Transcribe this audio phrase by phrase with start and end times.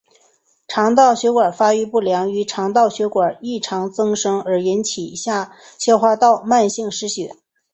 [0.67, 7.35] 肠道血管发育不良是肠道血管异常增生而引起下消化道慢性失血。